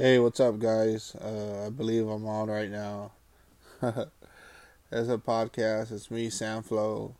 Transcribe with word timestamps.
Hey, 0.00 0.20
what's 0.20 0.38
up, 0.38 0.60
guys? 0.60 1.16
Uh, 1.16 1.66
I 1.66 1.70
believe 1.70 2.06
I'm 2.06 2.24
on 2.24 2.48
right 2.48 2.70
now. 2.70 3.10
As 3.82 5.08
a 5.08 5.18
podcast. 5.18 5.90
It's 5.90 6.08
me, 6.08 6.30
Sam 6.30 6.62
Flow. 6.62 7.16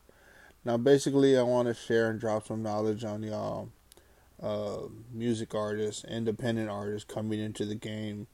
Now, 0.65 0.77
basically, 0.77 1.37
I 1.37 1.43
want 1.43 1.67
to 1.67 1.75
share 1.75 2.09
and 2.09 2.21
drop 2.21 2.47
some 2.47 2.63
knowledge 2.63 3.03
on 3.03 3.25
y'all, 3.25 3.71
uh, 4.41 4.83
music 5.13 5.57
artists, 5.57 6.05
independent 6.05 6.71
artists 6.71 7.13
coming 7.13 7.41
into 7.41 7.65
the 7.65 7.75
game. 7.75 8.29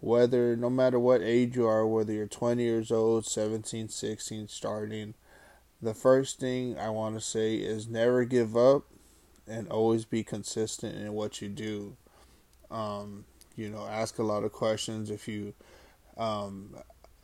Whether, 0.00 0.56
no 0.56 0.68
matter 0.68 0.98
what 0.98 1.22
age 1.22 1.54
you 1.54 1.68
are, 1.68 1.86
whether 1.86 2.12
you're 2.12 2.26
20 2.26 2.60
years 2.60 2.90
old, 2.90 3.24
17, 3.24 3.88
16, 3.88 4.48
starting, 4.48 5.14
the 5.80 5.94
first 5.94 6.40
thing 6.40 6.76
I 6.76 6.90
want 6.90 7.14
to 7.14 7.20
say 7.20 7.54
is 7.54 7.86
never 7.86 8.24
give 8.24 8.56
up 8.56 8.82
and 9.46 9.68
always 9.68 10.04
be 10.04 10.24
consistent 10.24 10.96
in 10.96 11.12
what 11.12 11.40
you 11.40 11.48
do. 11.48 11.96
Um, 12.68 13.26
you 13.56 13.70
know, 13.70 13.86
ask 13.86 14.18
a 14.18 14.22
lot 14.22 14.44
of 14.44 14.52
questions. 14.52 15.10
If 15.10 15.26
you, 15.26 15.54
um, 16.16 16.76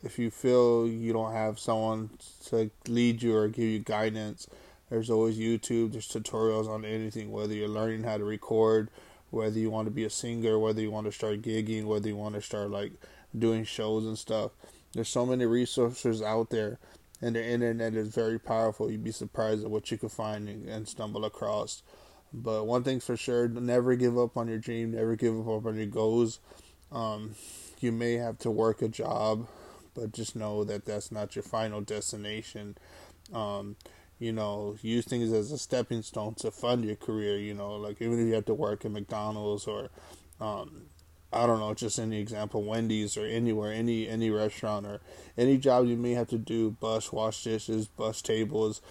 if 0.03 0.19
you 0.19 0.29
feel 0.29 0.87
you 0.87 1.13
don't 1.13 1.33
have 1.33 1.59
someone 1.59 2.09
to 2.47 2.69
lead 2.87 3.21
you 3.21 3.35
or 3.35 3.47
give 3.47 3.65
you 3.65 3.79
guidance, 3.79 4.47
there's 4.89 5.09
always 5.09 5.37
YouTube. 5.37 5.93
There's 5.93 6.07
tutorials 6.07 6.67
on 6.67 6.85
anything. 6.85 7.31
Whether 7.31 7.53
you're 7.53 7.67
learning 7.67 8.03
how 8.03 8.17
to 8.17 8.23
record, 8.23 8.89
whether 9.29 9.57
you 9.57 9.69
want 9.69 9.87
to 9.87 9.91
be 9.91 10.03
a 10.03 10.09
singer, 10.09 10.59
whether 10.59 10.81
you 10.81 10.91
want 10.91 11.05
to 11.05 11.11
start 11.11 11.41
gigging, 11.41 11.85
whether 11.85 12.07
you 12.07 12.15
want 12.15 12.35
to 12.35 12.41
start 12.41 12.69
like 12.69 12.93
doing 13.37 13.63
shows 13.63 14.05
and 14.05 14.17
stuff. 14.17 14.51
There's 14.93 15.09
so 15.09 15.25
many 15.25 15.45
resources 15.45 16.21
out 16.21 16.51
there, 16.51 16.77
and 17.19 17.35
the 17.35 17.43
internet 17.43 17.95
is 17.95 18.09
very 18.09 18.39
powerful. 18.39 18.91
You'd 18.91 19.03
be 19.03 19.11
surprised 19.11 19.63
at 19.63 19.71
what 19.71 19.89
you 19.89 19.97
can 19.97 20.09
find 20.09 20.47
and 20.47 20.87
stumble 20.87 21.25
across. 21.25 21.81
But 22.33 22.65
one 22.65 22.83
thing's 22.83 23.05
for 23.05 23.15
sure: 23.15 23.47
never 23.47 23.95
give 23.95 24.17
up 24.17 24.37
on 24.37 24.47
your 24.47 24.57
dream. 24.57 24.91
Never 24.91 25.15
give 25.15 25.47
up 25.47 25.65
on 25.65 25.75
your 25.75 25.85
goals. 25.85 26.39
Um, 26.91 27.35
you 27.79 27.91
may 27.91 28.13
have 28.13 28.39
to 28.39 28.51
work 28.51 28.81
a 28.81 28.87
job, 28.87 29.47
but 29.93 30.13
just 30.13 30.35
know 30.35 30.63
that 30.63 30.85
that's 30.85 31.11
not 31.11 31.35
your 31.35 31.43
final 31.43 31.81
destination. 31.81 32.77
Um, 33.33 33.75
you 34.19 34.31
know, 34.31 34.77
use 34.81 35.05
things 35.05 35.31
as 35.33 35.51
a 35.51 35.57
stepping 35.57 36.01
stone 36.01 36.35
to 36.35 36.49
fund 36.49 36.85
your 36.85 36.95
career. 36.95 37.37
You 37.37 37.53
know, 37.53 37.75
like 37.75 38.01
even 38.01 38.19
if 38.19 38.27
you 38.27 38.33
have 38.33 38.45
to 38.45 38.53
work 38.53 38.85
at 38.85 38.91
McDonald's 38.91 39.67
or, 39.67 39.89
um, 40.39 40.83
I 41.31 41.45
don't 41.45 41.59
know, 41.59 41.73
just 41.73 41.99
any 41.99 42.19
example, 42.19 42.63
Wendy's 42.63 43.17
or 43.17 43.25
anywhere, 43.25 43.73
any 43.73 44.07
any 44.07 44.29
restaurant 44.29 44.85
or 44.85 45.01
any 45.37 45.57
job 45.57 45.87
you 45.87 45.97
may 45.97 46.11
have 46.13 46.29
to 46.29 46.37
do, 46.37 46.71
bus, 46.71 47.11
wash 47.11 47.43
dishes, 47.43 47.87
bus 47.87 48.21
tables, 48.21 48.81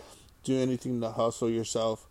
do 0.45 0.59
anything 0.59 1.01
to 1.01 1.11
hustle 1.11 1.49
yourself. 1.49 2.09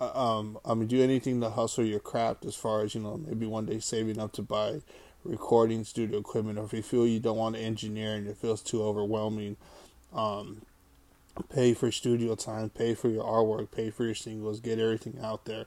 Uh, 0.00 0.12
um, 0.14 0.58
I 0.64 0.74
mean, 0.74 0.88
do 0.88 1.02
anything 1.02 1.40
to 1.40 1.50
hustle 1.50 1.84
your 1.84 2.00
craft 2.00 2.44
as 2.44 2.54
far 2.54 2.82
as, 2.82 2.94
you 2.94 3.00
know, 3.00 3.16
maybe 3.16 3.46
one 3.46 3.66
day 3.66 3.80
saving 3.80 4.18
up 4.18 4.32
to 4.32 4.42
buy 4.42 4.82
recording 5.24 5.84
studio 5.84 6.18
equipment, 6.18 6.58
or 6.58 6.64
if 6.64 6.72
you 6.72 6.82
feel 6.82 7.06
you 7.06 7.20
don't 7.20 7.38
want 7.38 7.56
to 7.56 7.62
engineer 7.62 8.14
and 8.14 8.28
it 8.28 8.36
feels 8.36 8.62
too 8.62 8.82
overwhelming, 8.82 9.56
um, 10.14 10.62
pay 11.52 11.74
for 11.74 11.90
studio 11.90 12.34
time, 12.34 12.70
pay 12.70 12.94
for 12.94 13.08
your 13.08 13.24
artwork, 13.24 13.70
pay 13.70 13.90
for 13.90 14.04
your 14.04 14.14
singles, 14.14 14.60
get 14.60 14.78
everything 14.78 15.18
out 15.22 15.44
there. 15.46 15.66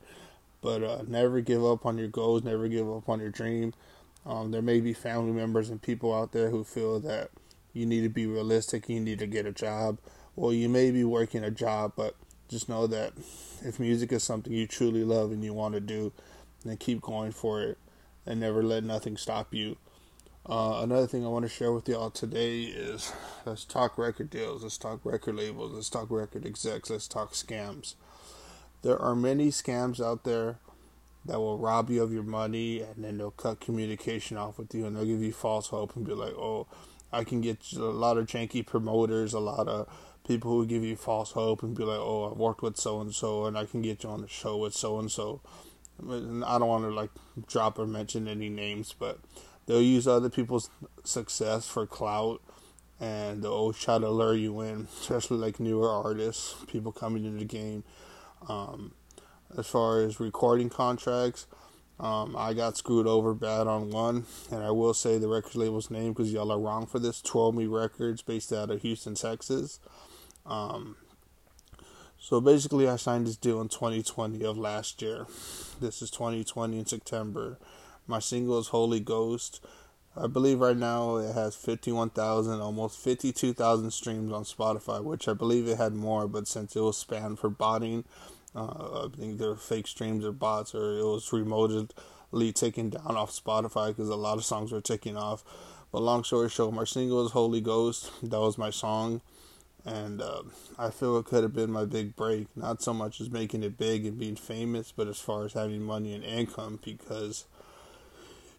But 0.61 0.83
uh, 0.83 1.03
never 1.07 1.41
give 1.41 1.65
up 1.65 1.85
on 1.85 1.97
your 1.97 2.07
goals, 2.07 2.43
never 2.43 2.67
give 2.67 2.89
up 2.89 3.07
on 3.09 3.19
your 3.19 3.29
dream. 3.29 3.73
Um, 4.25 4.51
there 4.51 4.61
may 4.61 4.79
be 4.79 4.93
family 4.93 5.31
members 5.31 5.69
and 5.69 5.81
people 5.81 6.13
out 6.13 6.33
there 6.33 6.49
who 6.49 6.63
feel 6.63 6.99
that 7.01 7.31
you 7.73 7.85
need 7.85 8.01
to 8.01 8.09
be 8.09 8.27
realistic, 8.27 8.89
you 8.89 8.99
need 8.99 9.19
to 9.19 9.27
get 9.27 9.45
a 9.45 9.51
job. 9.51 9.97
Well, 10.35 10.53
you 10.53 10.69
may 10.69 10.91
be 10.91 11.03
working 11.03 11.43
a 11.43 11.51
job, 11.51 11.93
but 11.95 12.15
just 12.49 12.67
know 12.67 12.87
that 12.87 13.13
if 13.63 13.79
music 13.79 14.11
is 14.11 14.23
something 14.23 14.51
you 14.51 14.67
truly 14.67 15.03
love 15.03 15.31
and 15.31 15.43
you 15.43 15.53
want 15.53 15.75
to 15.75 15.79
do, 15.79 16.11
then 16.65 16.77
keep 16.77 17.01
going 17.01 17.31
for 17.31 17.61
it 17.61 17.77
and 18.25 18.39
never 18.39 18.63
let 18.63 18.83
nothing 18.83 19.17
stop 19.17 19.53
you. 19.53 19.77
Uh, 20.45 20.79
another 20.81 21.05
thing 21.05 21.23
I 21.23 21.29
want 21.29 21.43
to 21.43 21.49
share 21.49 21.71
with 21.71 21.87
y'all 21.87 22.09
today 22.09 22.61
is 22.61 23.13
let's 23.45 23.65
talk 23.65 23.97
record 23.97 24.31
deals, 24.31 24.63
let's 24.63 24.77
talk 24.77 25.01
record 25.03 25.35
labels, 25.35 25.73
let's 25.73 25.89
talk 25.89 26.09
record 26.09 26.45
execs, 26.45 26.89
let's 26.89 27.07
talk 27.07 27.33
scams. 27.33 27.93
There 28.81 28.97
are 28.97 29.15
many 29.15 29.49
scams 29.49 30.03
out 30.03 30.23
there 30.23 30.57
that 31.25 31.39
will 31.39 31.59
rob 31.59 31.89
you 31.91 32.01
of 32.01 32.11
your 32.11 32.23
money 32.23 32.81
and 32.81 33.03
then 33.03 33.17
they'll 33.17 33.31
cut 33.31 33.59
communication 33.59 34.37
off 34.37 34.57
with 34.57 34.73
you 34.73 34.85
and 34.85 34.95
they'll 34.95 35.05
give 35.05 35.21
you 35.21 35.33
false 35.33 35.67
hope 35.67 35.95
and 35.95 36.05
be 36.05 36.13
like, 36.13 36.33
oh, 36.33 36.65
I 37.11 37.23
can 37.23 37.41
get 37.41 37.73
a 37.73 37.79
lot 37.79 38.17
of 38.17 38.27
janky 38.27 38.65
promoters, 38.65 39.33
a 39.33 39.39
lot 39.39 39.67
of 39.67 39.87
people 40.27 40.51
who 40.51 40.65
give 40.65 40.83
you 40.83 40.95
false 40.95 41.31
hope 41.31 41.63
and 41.63 41.75
be 41.75 41.83
like, 41.83 41.99
"Oh, 41.99 42.31
I've 42.31 42.37
worked 42.37 42.61
with 42.61 42.77
so 42.77 43.01
and 43.01 43.13
so, 43.13 43.45
and 43.45 43.57
I 43.57 43.65
can 43.65 43.81
get 43.81 44.03
you 44.03 44.09
on 44.09 44.21
the 44.21 44.27
show 44.27 44.57
with 44.57 44.73
so 44.73 44.99
and 44.99 45.11
so." 45.11 45.41
I 46.01 46.57
don't 46.57 46.67
want 46.67 46.83
to 46.85 46.91
like 46.91 47.09
drop 47.47 47.77
or 47.77 47.85
mention 47.85 48.27
any 48.27 48.49
names, 48.49 48.95
but 48.97 49.19
they'll 49.65 49.81
use 49.81 50.07
other 50.07 50.29
people's 50.29 50.69
success 51.03 51.67
for 51.67 51.85
clout, 51.85 52.41
and 52.99 53.43
they'll 53.43 53.73
try 53.73 53.97
to 53.97 54.09
lure 54.09 54.35
you 54.35 54.61
in, 54.61 54.87
especially 55.01 55.37
like 55.37 55.59
newer 55.59 55.89
artists, 55.89 56.55
people 56.67 56.91
coming 56.91 57.25
into 57.25 57.39
the 57.39 57.45
game. 57.45 57.83
Um, 58.47 58.93
as 59.57 59.67
far 59.67 60.01
as 60.01 60.19
recording 60.19 60.69
contracts, 60.69 61.47
um, 61.99 62.35
I 62.37 62.53
got 62.53 62.77
screwed 62.77 63.07
over 63.07 63.33
bad 63.33 63.67
on 63.67 63.89
one, 63.89 64.25
and 64.51 64.63
I 64.63 64.71
will 64.71 64.93
say 64.93 65.17
the 65.17 65.27
record 65.27 65.55
label's 65.55 65.91
name 65.91 66.13
because 66.13 66.31
y'all 66.31 66.51
are 66.51 66.59
wrong 66.59 66.85
for 66.85 66.97
this. 66.97 67.21
Twirl 67.21 67.51
Me 67.51 67.65
Records, 67.65 68.21
based 68.21 68.53
out 68.53 68.71
of 68.71 68.81
Houston, 68.81 69.15
Texas. 69.15 69.79
Um, 70.45 70.95
so 72.17 72.39
basically, 72.39 72.87
I 72.87 72.95
signed 72.95 73.27
this 73.27 73.35
deal 73.35 73.59
in 73.59 73.67
2020 73.67 74.43
of 74.45 74.57
last 74.57 75.01
year. 75.01 75.25
This 75.81 76.01
is 76.01 76.09
2020 76.11 76.79
in 76.79 76.85
September. 76.85 77.57
My 78.07 78.19
single 78.19 78.59
is 78.59 78.69
Holy 78.69 79.01
Ghost. 79.01 79.65
I 80.15 80.27
believe 80.27 80.59
right 80.59 80.77
now 80.77 81.17
it 81.17 81.33
has 81.33 81.55
51,000, 81.55 82.59
almost 82.61 82.99
52,000 82.99 83.91
streams 83.91 84.31
on 84.31 84.43
Spotify, 84.43 85.03
which 85.03 85.27
I 85.27 85.33
believe 85.33 85.67
it 85.67 85.77
had 85.77 85.93
more, 85.93 86.27
but 86.27 86.47
since 86.47 86.75
it 86.75 86.81
was 86.81 86.97
spanned 86.97 87.39
for 87.39 87.49
botting, 87.49 88.05
uh, 88.55 89.05
I 89.05 89.07
think 89.15 89.37
they're 89.37 89.55
fake 89.55 89.87
streams 89.87 90.25
or 90.25 90.31
bots, 90.31 90.73
or 90.73 90.97
it 90.97 91.03
was 91.03 91.31
remotely 91.31 92.51
taken 92.53 92.89
down 92.89 93.15
off 93.17 93.31
Spotify 93.31 93.89
because 93.89 94.09
a 94.09 94.15
lot 94.15 94.37
of 94.37 94.45
songs 94.45 94.71
were 94.71 94.81
taken 94.81 95.17
off. 95.17 95.43
But 95.91 96.01
long 96.01 96.23
story 96.23 96.49
short, 96.49 96.73
my 96.73 96.83
single 96.83 97.25
is 97.25 97.31
Holy 97.31 97.61
Ghost. 97.61 98.11
That 98.21 98.39
was 98.39 98.57
my 98.57 98.69
song 98.69 99.21
and 99.85 100.21
uh, 100.21 100.43
I 100.77 100.89
feel 100.89 101.17
it 101.17 101.25
could 101.25 101.43
have 101.43 101.53
been 101.53 101.71
my 101.71 101.85
big 101.85 102.15
break. 102.15 102.47
Not 102.55 102.81
so 102.81 102.93
much 102.93 103.21
as 103.21 103.29
making 103.29 103.63
it 103.63 103.77
big 103.77 104.05
and 104.05 104.19
being 104.19 104.35
famous, 104.35 104.91
but 104.95 105.07
as 105.07 105.19
far 105.19 105.45
as 105.45 105.53
having 105.53 105.81
money 105.81 106.13
and 106.13 106.23
income, 106.23 106.79
because 106.83 107.45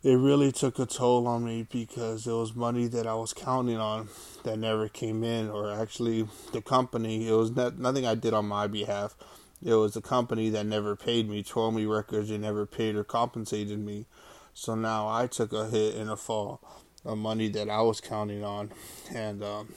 it 0.02 0.14
really 0.14 0.50
took 0.50 0.78
a 0.78 0.86
toll 0.86 1.26
on 1.26 1.44
me 1.44 1.66
because 1.70 2.26
it 2.26 2.32
was 2.32 2.54
money 2.54 2.86
that 2.88 3.06
I 3.06 3.14
was 3.14 3.32
counting 3.32 3.76
on 3.76 4.08
that 4.44 4.58
never 4.58 4.88
came 4.88 5.22
in, 5.22 5.50
or 5.50 5.70
actually 5.70 6.26
the 6.52 6.62
company. 6.62 7.28
It 7.28 7.32
was 7.32 7.50
not, 7.50 7.78
nothing 7.78 8.06
I 8.06 8.14
did 8.14 8.34
on 8.34 8.46
my 8.46 8.66
behalf. 8.66 9.14
It 9.62 9.74
was 9.74 9.94
the 9.94 10.00
company 10.00 10.48
that 10.50 10.66
never 10.66 10.96
paid 10.96 11.28
me, 11.28 11.42
Twirl 11.42 11.70
Me 11.70 11.84
Records. 11.84 12.28
They 12.28 12.38
never 12.38 12.66
paid 12.66 12.94
or 12.94 13.04
compensated 13.04 13.78
me. 13.78 14.06
So 14.54 14.74
now 14.74 15.08
I 15.08 15.26
took 15.26 15.52
a 15.52 15.68
hit 15.68 15.94
and 15.94 16.10
a 16.10 16.16
fall 16.16 16.60
of 17.04 17.18
money 17.18 17.48
that 17.48 17.68
I 17.68 17.80
was 17.82 18.00
counting 18.00 18.44
on, 18.44 18.70
and. 19.14 19.42
Um, 19.42 19.74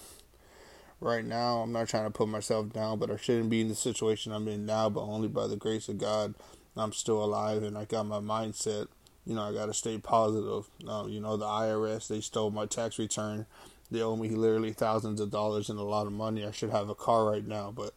right 1.03 1.25
now. 1.25 1.57
I'm 1.57 1.71
not 1.71 1.89
trying 1.89 2.05
to 2.05 2.11
put 2.11 2.29
myself 2.29 2.71
down, 2.71 2.97
but 2.97 3.11
I 3.11 3.17
shouldn't 3.17 3.49
be 3.49 3.61
in 3.61 3.67
the 3.67 3.75
situation 3.75 4.31
I'm 4.31 4.47
in 4.47 4.65
now, 4.65 4.89
but 4.89 5.01
only 5.01 5.27
by 5.27 5.47
the 5.47 5.55
grace 5.55 5.89
of 5.89 5.97
God, 5.97 6.33
I'm 6.75 6.93
still 6.93 7.23
alive 7.23 7.63
and 7.63 7.77
I 7.77 7.85
got 7.85 8.05
my 8.05 8.19
mindset. 8.19 8.87
You 9.25 9.35
know, 9.35 9.43
I 9.43 9.53
got 9.53 9.67
to 9.67 9.73
stay 9.73 9.97
positive. 9.97 10.65
Um, 10.87 11.09
you 11.09 11.19
know, 11.19 11.37
the 11.37 11.45
IRS, 11.45 12.07
they 12.07 12.21
stole 12.21 12.51
my 12.51 12.65
tax 12.65 12.97
return. 12.97 13.45
They 13.91 14.01
owe 14.01 14.15
me 14.15 14.29
literally 14.29 14.73
thousands 14.73 15.21
of 15.21 15.29
dollars 15.29 15.69
and 15.69 15.79
a 15.79 15.83
lot 15.83 16.07
of 16.07 16.13
money. 16.13 16.45
I 16.45 16.51
should 16.51 16.71
have 16.71 16.89
a 16.89 16.95
car 16.95 17.25
right 17.25 17.45
now, 17.45 17.71
but, 17.75 17.93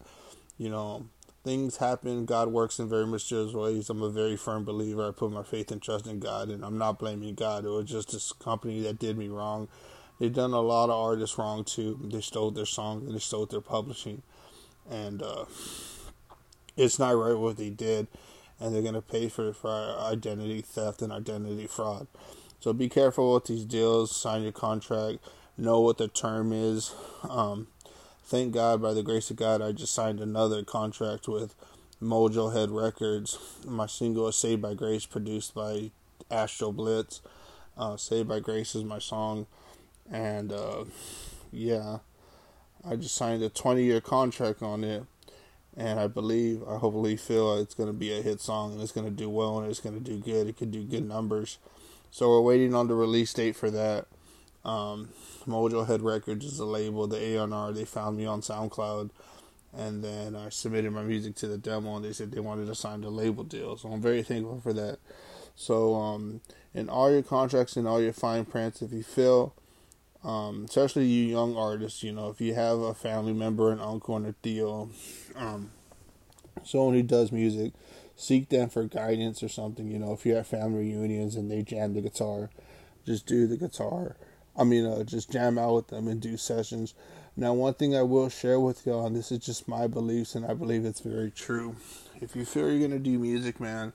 you 0.59 0.69
know, 0.69 1.07
things 1.47 1.79
happen. 1.79 2.27
God 2.27 2.49
works 2.49 2.79
in 2.79 2.89
very 2.89 3.07
mysterious 3.07 3.55
ways. 3.55 3.89
I'm 3.89 4.03
a 4.03 4.11
very 4.11 4.37
firm 4.37 4.65
believer. 4.65 5.09
I 5.09 5.13
put 5.13 5.33
my 5.33 5.43
faith 5.43 5.71
and 5.71 5.81
trust 5.81 6.07
in 6.07 6.19
God, 6.19 6.51
and 6.51 6.65
I'm 6.65 6.77
not 6.77 6.99
blaming 6.99 7.35
God. 7.35 7.65
It 7.65 7.69
was 7.69 7.89
just 7.89 8.13
this 8.13 8.33
company 8.33 8.83
that 8.83 8.99
did 8.99 9.17
me 9.17 9.29
wrong 9.29 9.69
they've 10.19 10.33
done 10.33 10.53
a 10.53 10.61
lot 10.61 10.91
of 10.91 10.97
artists 10.97 11.39
wrong 11.39 11.65
too. 11.65 11.99
They 12.03 12.21
stole 12.21 12.51
their 12.51 12.67
songs 12.67 13.05
and 13.05 13.15
they 13.15 13.21
stole 13.21 13.47
their 13.47 13.61
publishing, 13.61 14.23
and 14.91 15.23
uh, 15.23 15.45
it's 16.77 16.99
not 16.99 17.17
right 17.17 17.39
what 17.39 17.57
they 17.57 17.71
did, 17.71 18.07
and 18.61 18.75
they're 18.75 18.83
gonna 18.83 19.03
pay 19.03 19.29
for 19.29 19.53
for 19.53 19.71
identity 19.71 20.63
theft 20.63 21.03
and 21.03 21.13
identity 21.13 21.67
fraud. 21.67 22.07
So 22.61 22.73
be 22.73 22.89
careful 22.89 23.35
with 23.35 23.45
these 23.47 23.65
deals. 23.65 24.15
Sign 24.15 24.43
your 24.43 24.53
contract. 24.53 25.19
Know 25.59 25.81
what 25.81 25.99
the 25.99 26.09
term 26.09 26.53
is. 26.53 26.95
Um, 27.29 27.69
thank 28.27 28.53
God, 28.53 28.83
by 28.83 28.93
the 28.93 29.03
grace 29.03 29.31
of 29.31 29.37
God, 29.37 29.63
I 29.63 29.73
just 29.73 29.95
signed 29.95 30.21
another 30.21 30.63
contract 30.63 31.29
with 31.29 31.55
Mojo 32.03 32.53
Head 32.53 32.71
Records. 32.71 33.39
My 33.67 33.87
single 33.87 34.29
is 34.29 34.37
"Saved 34.37 34.61
by 34.61 34.75
Grace," 34.75 35.07
produced 35.07 35.55
by 35.55 35.91
Astro 36.31 36.73
Blitz. 36.73 37.23
Uh, 37.79 37.97
"Saved 37.97 38.29
by 38.29 38.41
Grace" 38.41 38.75
is 38.75 38.85
my 38.85 38.99
song 38.99 39.47
and 40.11 40.53
uh, 40.53 40.85
yeah, 41.53 41.99
I 42.89 42.97
just 42.97 43.15
signed 43.15 43.43
a 43.43 43.49
20 43.49 43.83
year 43.83 44.01
contract 44.01 44.63
on 44.63 44.85
it, 44.85 45.05
and 45.77 45.99
I 45.99 46.07
believe, 46.07 46.63
I 46.69 46.77
hopefully 46.77 47.17
feel 47.17 47.59
it's 47.59 47.75
going 47.75 47.89
to 47.89 47.99
be 47.99 48.17
a 48.17 48.23
hit 48.23 48.41
song 48.41 48.73
and 48.73 48.81
it's 48.81 48.93
going 48.93 49.07
to 49.07 49.13
do 49.13 49.29
well 49.29 49.59
and 49.59 49.69
it's 49.69 49.81
going 49.81 49.97
to 49.97 50.05
do 50.05 50.19
good. 50.19 50.47
It 50.47 50.57
could 50.57 50.71
do 50.71 50.85
good 50.85 51.07
numbers. 51.07 51.59
So 52.11 52.31
we're 52.31 52.41
waiting 52.41 52.75
on 52.75 52.89
the 52.89 52.95
release 52.95 53.33
date 53.35 53.57
for 53.57 53.71
that. 53.71 54.07
Um, 54.67 55.11
Mojo 55.47 55.87
Head 55.87 56.03
Records 56.03 56.45
is 56.45 56.59
the 56.59 56.65
label, 56.67 57.07
the 57.07 57.37
A&R. 57.37 57.73
They 57.73 57.85
found 57.85 58.17
me 58.17 58.27
on 58.27 58.41
SoundCloud, 58.41 59.11
and 59.73 60.03
then 60.03 60.35
I 60.35 60.49
submitted 60.49 60.91
my 60.91 61.05
music 61.05 61.37
to 61.37 61.47
the 61.47 61.57
demo, 61.57 61.95
and 61.95 62.05
they 62.05 62.13
said 62.13 62.33
they 62.33 62.41
wanted 62.41 62.67
to 62.67 62.75
sign 62.75 63.03
the 63.03 63.09
label 63.09 63.45
deal. 63.45 63.77
So 63.77 63.89
I'm 63.91 64.03
very 64.03 64.25
thankful 64.25 64.61
for 64.61 64.73
that. 64.73 64.99
So 65.55 65.95
um, 65.95 66.41
in 66.75 66.89
all 66.89 67.13
your 67.13 67.23
contracts 67.23 67.77
and 67.77 67.87
all 67.87 68.03
your 68.03 68.13
fine 68.13 68.45
prints, 68.45 68.83
if 68.83 68.93
you 68.93 69.05
feel, 69.05 69.55
um, 70.25 70.65
especially 70.69 71.07
you 71.07 71.27
young 71.27 71.57
artists, 71.57 72.03
you 72.03 72.11
know, 72.11 72.29
if 72.31 72.41
you 72.41 72.55
have 72.55 72.81
a 72.81 72.93
family 72.93 73.33
member, 73.33 73.71
an 73.71 73.79
uncle, 73.79 74.17
and 74.17 74.27
a 74.27 74.33
deal, 74.43 74.91
um, 75.37 75.71
someone 76.65 76.95
who 76.95 77.05
does 77.05 77.31
music, 77.31 77.73
seek 78.17 78.49
them 78.49 78.69
for 78.69 78.83
guidance 78.83 79.45
or 79.45 79.49
something. 79.49 79.89
You 79.89 80.01
know, 80.01 80.13
if 80.13 80.27
you're 80.27 80.39
at 80.39 80.49
family 80.49 80.93
reunions 80.93 81.37
and 81.37 81.49
they 81.49 81.63
jam 81.63 81.95
the 81.95 82.01
guitar, 82.01 82.51
just 83.05 83.27
do 83.27 83.47
the 83.47 83.57
guitar 83.57 84.17
I 84.57 84.65
mean, 84.65 84.87
uh, 84.87 85.05
just 85.05 85.31
jam 85.31 85.59
out 85.59 85.75
with 85.75 85.89
them 85.89 86.09
and 86.09 86.21
do 86.21 86.37
sessions. 86.37 86.95
Now, 87.37 87.53
one 87.53 87.75
thing 87.75 87.95
I 87.95 88.03
will 88.03 88.31
share 88.31 88.59
with 88.59 88.87
y'all, 88.87 89.07
and 89.07 89.15
this 89.15 89.31
is 89.31 89.41
just 89.41 89.69
my 89.69 89.87
beliefs, 89.87 90.35
and 90.35 90.47
I 90.47 90.55
believe 90.55 90.87
it's 90.87 91.01
very 91.01 91.31
true. 91.31 91.77
If 92.21 92.35
you 92.35 92.47
feel 92.47 92.71
you're 92.71 92.89
gonna 92.89 92.99
do 92.99 93.19
music, 93.19 93.61
man, 93.61 93.93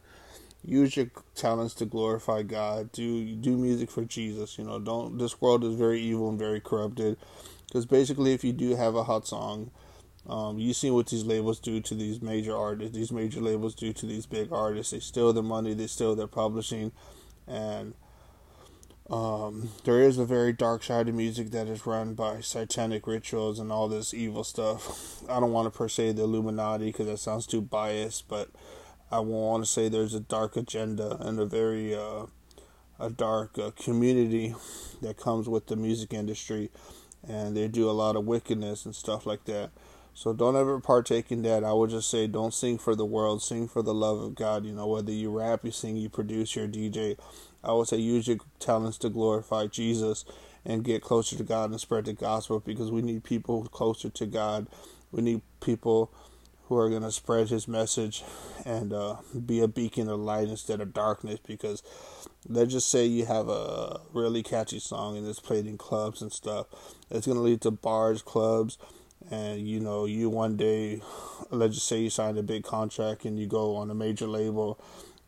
use 0.64 0.96
your 0.96 1.08
talents 1.34 1.74
to 1.76 1.86
glorify 1.86 2.44
God. 2.44 2.92
Do 2.92 3.36
do 3.36 3.58
music 3.58 3.90
for 3.90 4.06
Jesus. 4.06 4.60
You 4.60 4.66
know, 4.66 4.78
don't. 4.78 5.18
This 5.18 5.42
world 5.42 5.64
is 5.64 5.76
very 5.76 6.00
evil 6.00 6.30
and 6.30 6.38
very 6.38 6.60
corrupted. 6.60 7.18
Because 7.66 7.88
basically, 7.88 8.34
if 8.34 8.44
you 8.44 8.54
do 8.54 8.76
have 8.76 8.96
a 8.96 9.06
hot 9.06 9.28
song, 9.28 9.72
um, 10.28 10.60
you 10.60 10.74
see 10.74 10.92
what 10.92 11.08
these 11.08 11.24
labels 11.24 11.60
do 11.60 11.80
to 11.80 11.96
these 11.96 12.22
major 12.22 12.56
artists. 12.56 12.96
These 12.96 13.12
major 13.12 13.42
labels 13.42 13.74
do 13.74 13.92
to 13.94 14.06
these 14.06 14.28
big 14.28 14.52
artists. 14.54 14.92
They 14.92 15.00
steal 15.00 15.34
their 15.34 15.42
money. 15.42 15.74
They 15.74 15.88
steal 15.88 16.16
their 16.16 16.28
publishing, 16.28 16.92
and 17.48 17.96
um, 19.12 19.70
there 19.84 20.00
is 20.00 20.18
a 20.18 20.26
very 20.26 20.54
dark 20.54 20.84
side 20.84 21.10
of 21.10 21.16
music 21.16 21.52
that 21.52 21.68
is 21.68 21.86
run 21.86 22.14
by 22.14 22.40
satanic 22.40 23.06
rituals 23.06 23.60
and 23.60 23.70
all 23.70 23.90
this 23.90 24.14
evil 24.14 24.46
stuff. 24.46 25.22
I 25.30 25.42
don't 25.42 25.52
want 25.52 25.72
to 25.72 25.78
per 25.78 25.90
se 25.90 26.14
the 26.14 26.24
Illuminati 26.24 26.86
because 26.86 27.08
that 27.08 27.18
sounds 27.18 27.46
too 27.46 27.62
biased, 27.62 28.30
but 28.30 28.50
I 29.12 29.20
want 29.20 29.66
to 29.66 29.70
say 29.70 29.90
there's 29.90 30.14
a 30.14 30.22
dark 30.22 30.56
agenda 30.56 31.18
and 31.20 31.38
a 31.42 31.46
very 31.46 31.94
uh, 31.94 32.28
a 33.02 33.10
dark 33.10 33.60
uh, 33.60 33.72
community 33.72 34.56
that 35.02 35.18
comes 35.18 35.50
with 35.50 35.68
the 35.68 35.76
music 35.76 36.14
industry, 36.14 36.70
and 37.28 37.58
they 37.58 37.68
do 37.68 37.90
a 37.90 37.92
lot 37.92 38.16
of 38.16 38.26
wickedness 38.26 38.86
and 38.86 38.96
stuff 38.96 39.26
like 39.26 39.44
that. 39.46 39.72
So 40.14 40.34
don't 40.34 40.56
ever 40.56 40.80
partake 40.80 41.32
in 41.32 41.42
that. 41.44 41.64
I 41.64 41.74
would 41.74 41.90
just 41.90 42.10
say 42.10 42.28
don't 42.28 42.54
sing 42.54 42.78
for 42.78 42.96
the 42.96 43.06
world, 43.06 43.42
sing 43.42 43.68
for 43.68 43.82
the 43.82 43.94
love 43.94 44.22
of 44.22 44.36
God. 44.36 44.66
You 44.66 44.74
know, 44.74 44.88
whether 44.88 45.12
you 45.12 45.30
rap, 45.32 45.62
you 45.64 45.72
sing, 45.72 45.96
you 45.98 46.10
produce, 46.10 46.56
you're 46.56 46.68
DJ. 46.68 47.18
I 47.64 47.74
would 47.74 47.88
say 47.88 47.98
use 47.98 48.28
your 48.28 48.38
talents 48.60 48.98
to 49.00 49.10
glorify 49.10 49.68
Jesus 49.68 50.26
and 50.66 50.84
get 50.84 51.02
closer 51.02 51.36
to 51.38 51.44
God 51.44 51.72
and 51.72 51.80
spread 51.80 52.06
the 52.06 52.14
gospel 52.14 52.60
because 52.60 52.92
we 52.92 53.02
need 53.02 53.24
people 53.24 53.64
closer 53.66 54.10
to 54.10 54.26
God. 54.26 54.68
We 55.12 55.22
need 55.22 55.42
people 55.60 56.12
who 56.66 56.78
are 56.78 56.90
going 56.90 57.02
to 57.02 57.12
spread 57.12 57.50
his 57.50 57.68
message 57.68 58.24
and 58.66 58.94
uh, 58.94 59.18
be 59.46 59.60
a 59.60 59.68
beacon 59.68 60.08
of 60.08 60.20
light 60.20 60.48
instead 60.48 60.80
of 60.80 60.94
darkness 60.94 61.40
because 61.46 61.84
let's 62.48 62.72
just 62.72 62.90
say 62.90 63.06
you 63.06 63.26
have 63.26 63.50
a 63.50 64.00
really 64.14 64.42
catchy 64.42 64.80
song 64.80 65.18
and 65.18 65.28
it's 65.28 65.40
played 65.40 65.66
in 65.66 65.78
clubs 65.78 66.22
and 66.22 66.32
stuff. 66.32 66.68
It's 67.10 67.26
going 67.26 67.38
to 67.38 67.44
lead 67.44 67.62
to 67.62 67.72
bars, 67.72 68.22
clubs, 68.22 68.78
and 69.32 69.68
you 69.68 69.80
know, 69.80 70.06
you 70.06 70.30
one 70.30 70.58
day, 70.58 71.02
let's 71.50 71.76
just 71.76 71.88
say 71.88 72.02
you 72.02 72.10
signed 72.12 72.38
a 72.38 72.44
big 72.44 72.64
contract 72.64 73.26
and 73.26 73.40
you 73.40 73.48
go 73.48 73.76
on 73.78 73.90
a 73.90 73.96
major 73.96 74.28
label 74.28 74.80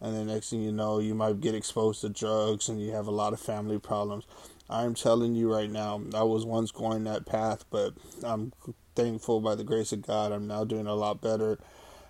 and 0.03 0.13
then 0.13 0.27
next 0.27 0.49
thing 0.49 0.61
you 0.61 0.73
know, 0.73 0.99
you 0.99 1.15
might 1.15 1.39
get 1.39 1.55
exposed 1.55 2.01
to 2.01 2.09
drugs 2.09 2.67
and 2.67 2.81
you 2.81 2.91
have 2.91 3.07
a 3.07 3.11
lot 3.11 3.31
of 3.31 3.39
family 3.39 3.79
problems. 3.79 4.25
I'm 4.69 4.95
telling 4.95 5.33
you 5.33 5.51
right 5.51 5.71
now, 5.71 6.01
I 6.13 6.23
was 6.23 6.45
once 6.45 6.71
going 6.71 7.05
that 7.05 7.25
path, 7.25 7.63
but 7.69 7.93
I'm 8.21 8.51
thankful 8.95 9.39
by 9.39 9.55
the 9.55 9.63
grace 9.63 9.93
of 9.93 10.01
God, 10.01 10.33
I'm 10.33 10.45
now 10.45 10.65
doing 10.65 10.87
a 10.87 10.93
lot 10.93 11.21
better. 11.21 11.57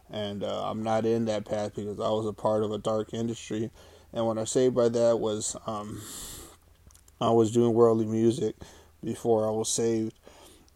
And 0.10 0.44
uh, 0.44 0.70
I'm 0.70 0.82
not 0.82 1.06
in 1.06 1.26
that 1.26 1.46
path 1.46 1.76
because 1.76 2.00
I 2.00 2.10
was 2.10 2.26
a 2.26 2.34
part 2.34 2.64
of 2.64 2.72
a 2.72 2.80
dark 2.80 3.14
industry. 3.14 3.70
And 4.12 4.26
what 4.26 4.40
I 4.40 4.46
say 4.46 4.70
by 4.70 4.90
that 4.90 5.20
was, 5.20 5.56
um, 5.68 6.02
I 7.22 7.30
was 7.30 7.52
doing 7.52 7.74
worldly 7.76 8.06
music 8.06 8.56
before 9.04 9.48
I 9.48 9.52
was 9.52 9.70
saved, 9.70 10.18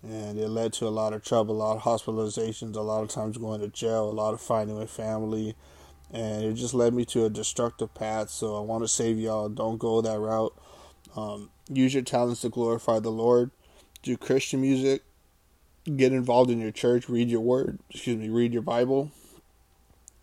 and 0.07 0.39
it 0.39 0.47
led 0.47 0.71
to 0.73 0.87
a 0.87 0.89
lot 0.89 1.13
of 1.13 1.23
trouble, 1.23 1.55
a 1.55 1.57
lot 1.57 1.77
of 1.77 1.83
hospitalizations, 1.83 2.75
a 2.75 2.81
lot 2.81 3.03
of 3.03 3.09
times 3.09 3.37
going 3.37 3.59
to 3.59 3.67
jail, 3.67 4.09
a 4.09 4.11
lot 4.11 4.33
of 4.33 4.41
fighting 4.41 4.77
with 4.77 4.89
family, 4.89 5.55
and 6.11 6.43
it 6.45 6.53
just 6.53 6.73
led 6.73 6.93
me 6.93 7.03
to 7.05 7.25
a 7.25 7.29
destructive 7.29 7.93
path. 7.93 8.29
So 8.29 8.55
I 8.55 8.61
want 8.61 8.83
to 8.83 8.87
save 8.87 9.17
y'all. 9.19 9.49
Don't 9.49 9.77
go 9.77 10.01
that 10.01 10.19
route. 10.19 10.55
Um, 11.15 11.49
use 11.69 11.93
your 11.93 12.03
talents 12.03 12.41
to 12.41 12.49
glorify 12.49 12.99
the 12.99 13.09
Lord. 13.09 13.51
Do 14.03 14.15
Christian 14.15 14.61
music. 14.61 15.03
Get 15.83 16.13
involved 16.13 16.51
in 16.51 16.59
your 16.59 16.71
church. 16.71 17.09
Read 17.09 17.29
your 17.29 17.41
word. 17.41 17.79
Excuse 17.89 18.17
me. 18.17 18.29
Read 18.29 18.53
your 18.53 18.61
Bible. 18.61 19.11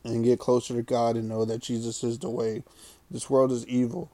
And 0.04 0.24
get 0.24 0.38
closer 0.38 0.74
to 0.74 0.82
God 0.82 1.16
and 1.16 1.28
know 1.28 1.44
that 1.44 1.60
Jesus 1.62 2.04
is 2.04 2.18
the 2.18 2.30
way. 2.30 2.62
This 3.10 3.28
world 3.28 3.52
is 3.52 3.66
evil. 3.66 4.10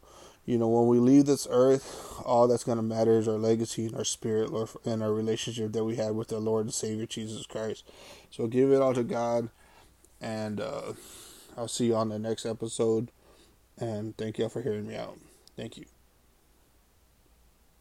You 0.50 0.58
know, 0.58 0.66
when 0.66 0.88
we 0.88 0.98
leave 0.98 1.26
this 1.26 1.46
earth, 1.48 2.20
all 2.24 2.48
that's 2.48 2.64
going 2.64 2.74
to 2.74 2.82
matter 2.82 3.20
is 3.20 3.28
our 3.28 3.38
legacy 3.38 3.86
and 3.86 3.94
our 3.94 4.04
spirit 4.04 4.50
and 4.84 5.00
our 5.00 5.12
relationship 5.12 5.70
that 5.74 5.84
we 5.84 5.94
had 5.94 6.16
with 6.16 6.32
our 6.32 6.40
Lord 6.40 6.64
and 6.66 6.74
Savior 6.74 7.06
Jesus 7.06 7.46
Christ. 7.46 7.88
So 8.32 8.48
give 8.48 8.72
it 8.72 8.82
all 8.82 8.92
to 8.94 9.04
God 9.04 9.50
and 10.20 10.60
uh, 10.60 10.94
I'll 11.56 11.68
see 11.68 11.86
you 11.86 11.94
on 11.94 12.08
the 12.08 12.18
next 12.18 12.44
episode. 12.44 13.12
And 13.78 14.18
thank 14.18 14.38
y'all 14.38 14.48
for 14.48 14.60
hearing 14.60 14.88
me 14.88 14.96
out. 14.96 15.20
Thank 15.56 15.76
you. 15.76 15.84